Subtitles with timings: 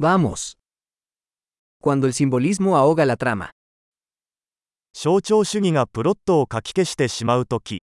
[0.00, 0.56] Vamos.
[1.82, 3.50] Cuando el simbolismo ahoga la trama.
[4.92, 7.82] 象徴主義がプロットをかき消してしまうとき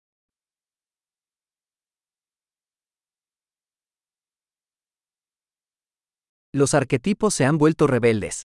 [6.53, 8.43] Los arquetipos se han vuelto rebeldes.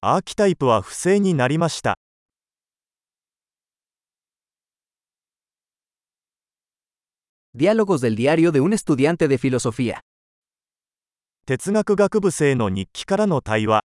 [0.00, 1.98] アーキタイプは不正になりました
[7.52, 10.00] Diálogos del diario de un estudiante de filosofía.
[11.44, 13.82] 哲学学部生の日記からの対話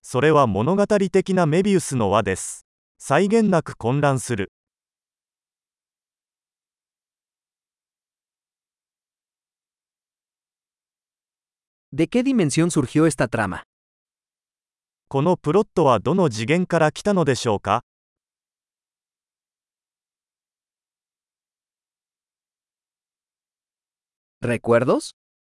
[0.00, 2.64] それは物語的なメビウスの輪です。
[2.96, 4.50] 際限なく混乱する。
[15.12, 17.84] このプロットはどの次元から来たのでしょうか
[24.40, 25.10] ¿Recuerdos?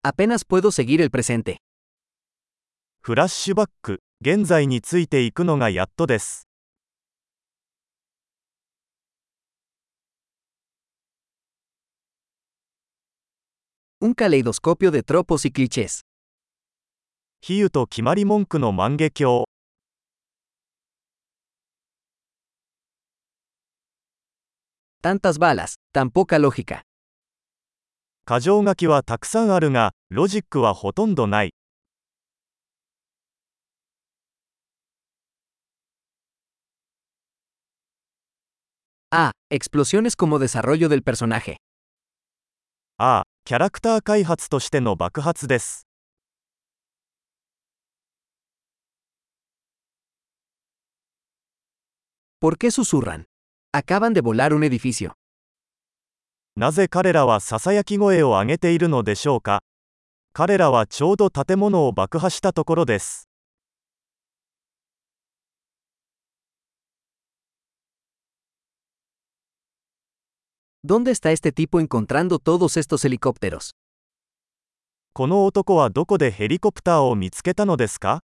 [0.04, 1.56] Apenas puedo seguir el presente.
[3.00, 6.50] フラッシュバック現在についていくのがやっとです
[14.02, 16.02] Un caleidoscopio de tropos y clichés.
[17.48, 19.44] 比喩と決まり文句の万華鏡
[28.26, 31.54] 過剰書きはたくさんあるがロジックはほとんどない
[39.12, 39.30] A.
[39.52, 41.58] Explosiones como desarrollo del personaje.
[42.98, 43.22] A.
[43.46, 45.86] キャラクター開発としての爆発です。
[52.46, 53.26] ¿Por qué susuran
[53.74, 55.14] Acaban de volar un edificio.
[56.56, 59.64] なぜ彼らはささやき声を上げているのでしょうか
[60.32, 63.28] 彼らはちょうど建物を爆破したところです。
[75.14, 78.22] この男はどこでヘリコプターを見つけたのですか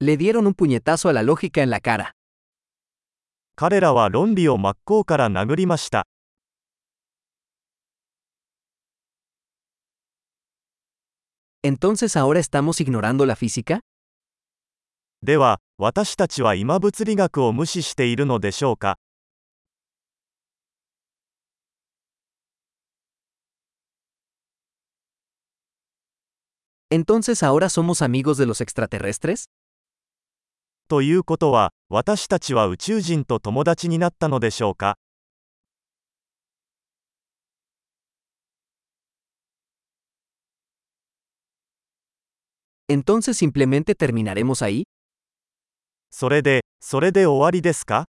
[0.00, 2.14] Le dieron un puñetazo a la lógica en la cara.
[3.56, 6.08] 彼らは論理を真っ向から殴りました
[11.62, 13.80] ¿Entonces ahora estamos ignorando la física?
[15.22, 18.98] では私たちは今物理学を無視しているのでしょうか
[26.90, 29.46] ¿Entonces ahora somos amigos de los extraterrestres?
[30.89, 34.97] ということは私たちは宇宙人と友達になったのでしょうか
[42.87, 44.83] ？¿Entonces simplemente terminaremos ahí?
[46.09, 48.05] それでそれで終わりですか？